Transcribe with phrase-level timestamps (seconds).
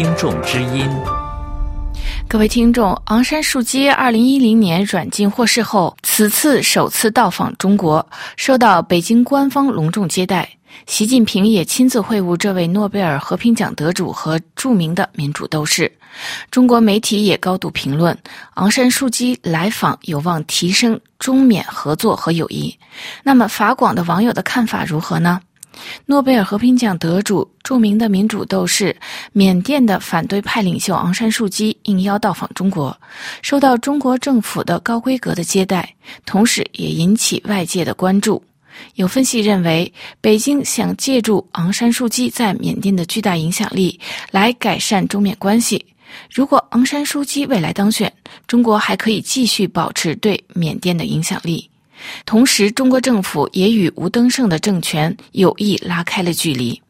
[0.00, 0.88] 听众之音。
[2.26, 10.48] 各位听众，昂山素季二零一零年软禁获释后，此次首次到访中国，受到北京官方隆重接待。
[10.86, 15.92] 习近平也亲自会晤这位诺贝尔和平奖得主和著名的民主斗士。
[16.50, 18.16] 中国媒体也高度评论，
[18.54, 22.74] 昂山素季来访有望提升中缅合作和友谊。
[23.22, 25.42] 那么，法广的网友的看法如何呢？
[26.06, 28.94] 诺贝尔和平奖得主、著名的民主斗士、
[29.32, 32.96] 缅甸的反对派领袖昂山素季应邀到访中国，
[33.42, 35.94] 受到中国政府的高规格的接待，
[36.26, 38.42] 同时也引起外界的关注。
[38.94, 43.98] 有分析认为，北京想借助昂山素季在缅甸的巨大影响力
[44.30, 45.84] 来改善中缅关系。
[46.32, 48.12] 如果昂山素季未来当选，
[48.46, 51.68] 中国还可以继续保持对缅甸的影响力。
[52.24, 56.80] 同时，中国政府也与吴登盛的政权有意拉开了距离。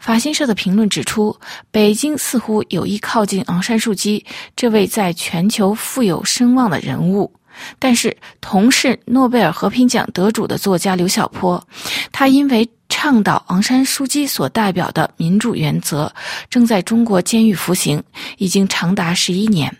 [0.00, 1.36] 法新社的评论指出，
[1.70, 4.24] 北京似乎有意靠近昂山素季
[4.56, 7.32] 这位在全球富有声望的人物。
[7.78, 11.62] 但是，同是诺贝尔和平奖得主的作家刘晓波，
[12.10, 16.12] 他因为倡导昂山素季所代表的民主原则，
[16.48, 18.02] 正在中国监狱服刑，
[18.38, 19.76] 已经长达十一年。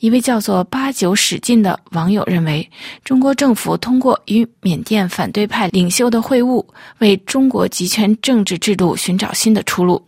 [0.00, 2.68] 一位叫做“八九使劲”的网友认为，
[3.04, 6.64] 中国政府通过与缅甸反对派领袖的会晤，
[6.98, 10.02] 为中国集权政治制度寻找新的出路。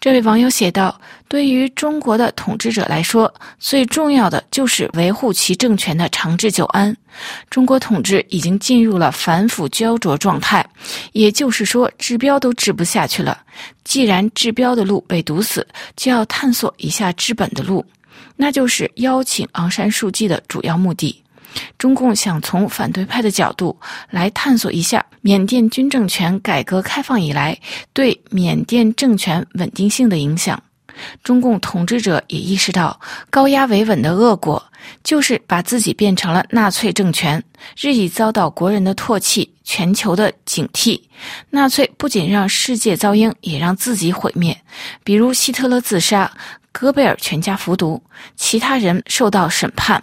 [0.00, 6.96] 这位网友写道：“对于中国的统治者来说，最重要的就是维护其政权的长治久安。
[7.50, 10.64] 中国统治已经进入了反腐焦灼状态，
[11.14, 13.36] 也就是说，治标都治不下去了。
[13.82, 17.84] 既然治标的路被堵死，就要探索一下治本的路。”
[18.36, 21.22] 那就是邀请昂山素季的主要目的。
[21.78, 23.78] 中共想从反对派的角度
[24.10, 27.58] 来探索一下缅甸军政权改革开放以来
[27.94, 30.62] 对缅甸政权稳定性的影响。
[31.22, 32.98] 中共统治者也意识到
[33.30, 34.62] 高压维稳的恶果，
[35.02, 37.42] 就是把自己变成了纳粹政权，
[37.78, 41.00] 日益遭到国人的唾弃、全球的警惕。
[41.50, 44.58] 纳粹不仅让世界遭殃，也让自己毁灭。
[45.04, 46.30] 比如希特勒自杀。
[46.78, 48.02] 戈贝尔全家服毒，
[48.36, 50.02] 其他人受到审判。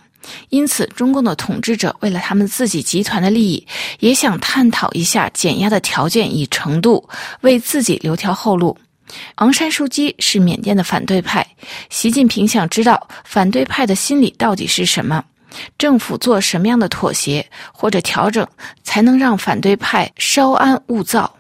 [0.49, 3.67] 因此，中共的统治者为了他们自己集团的利益，
[3.99, 7.07] 也想探讨一下减压的条件与程度，
[7.41, 8.75] 为自己留条后路。
[9.35, 11.45] 昂山素姬是缅甸的反对派，
[11.91, 15.23] 习近平想知道反对派的心理到底是什么，
[15.77, 18.47] 政府做什么样的妥协或者调整，
[18.83, 21.31] 才能让反对派稍安勿躁。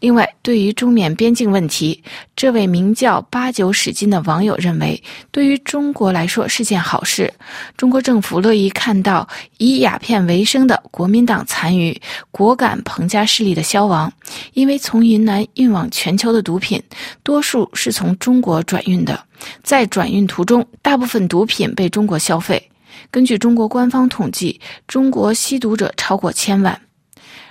[0.00, 2.02] 另外，对于中缅边境问题，
[2.36, 7.32] 这位名叫八九使金的网友认为，对于中国来说是件好事。
[7.76, 9.28] 中国政府乐意看到
[9.58, 12.00] 以鸦片为生的国民党残余、
[12.30, 14.12] 果敢彭家势力的消亡，
[14.52, 16.80] 因为从云南运往全球的毒品，
[17.24, 19.20] 多数是从中国转运的，
[19.64, 22.70] 在转运途中，大部分毒品被中国消费。
[23.10, 26.80] 根据中国官方统计，中国吸毒者超过千万。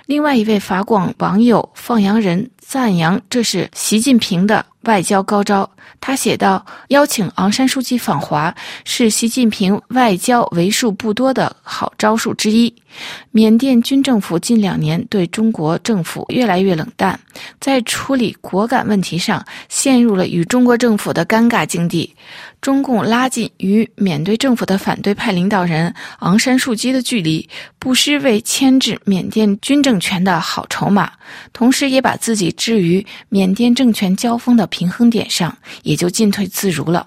[0.06, 5.68] 另外一位法广网友放羊人赞扬这是习近平的外交高招。
[6.00, 12.72] 他写道：“邀请昂山书记访华是习近平外交为数不多的好招数之一。
[13.32, 17.18] 缅甸军政府近两年对中国政府越来越冷淡，
[17.60, 22.14] 在处理果敢问题上陷入了与中国政府的尴尬境地。”
[22.60, 27.48] 中共拉近与缅甸政府的反对派领导人昂山素季的距离，
[27.78, 31.12] 不失为牵制缅甸军政权的好筹码，
[31.52, 37.06] 同时也把自己置于缅甸政权交锋的平衡点上，也就进退自如了。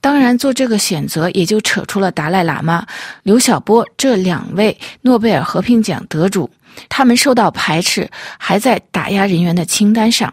[0.00, 2.86] 当然，做这个选择也就扯出了达赖喇嘛、
[3.24, 6.50] 刘晓波这两位诺贝尔和平奖得主，
[6.88, 8.08] 他们受到排斥，
[8.38, 10.32] 还在打压人员的清单上。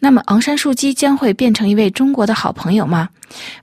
[0.00, 3.08] 那么，昂山素姬将会变成一位中国的好朋友吗？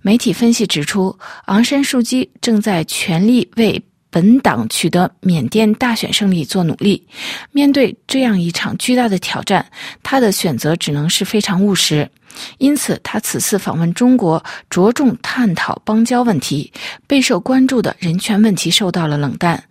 [0.02, 3.82] 媒体分析指出，昂山素姬正在全力为
[4.16, 7.06] 本党取得缅甸大选胜利做努力。
[7.52, 9.66] 面对这样一场巨大的挑战，
[10.04, 12.10] 他的选择只能是非常务实。
[12.58, 16.72] 因此，他此次访问中国，着重探讨邦交问题，
[17.08, 19.62] 备受关注的人权问题受到了冷淡。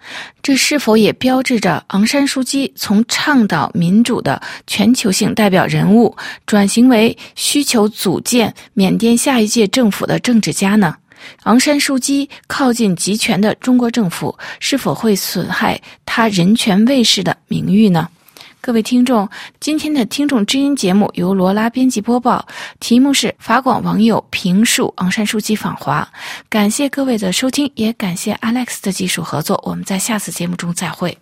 [0.42, 6.14] 这是否也标志着昂山素姬从倡导民主的全球性代表人物，
[6.44, 10.96] 转型为需求组建缅甸下一届政府的政治家呢？
[11.44, 18.08] 昂山素季靠近集权的中国政府，是否会损害他人权卫士的名誉呢？
[18.60, 19.28] 各位听众，
[19.60, 22.46] 今天的听众知音节目由罗拉编辑播报，
[22.80, 26.08] 题目是法广网友评述昂山素季访华。
[26.48, 29.62] 感谢各位的收听，也感谢 Alex 的技术合作。
[29.66, 31.18] 我们在下次节目中再会。